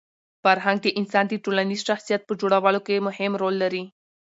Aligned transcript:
فرهنګ 0.43 0.77
د 0.83 0.87
انسان 0.99 1.25
د 1.29 1.33
ټولنیز 1.43 1.81
شخصیت 1.89 2.21
په 2.25 2.33
جوړولو 2.41 2.79
کي 2.87 2.95
مهم 3.07 3.31
رول 3.41 3.55
لري. 3.63 3.83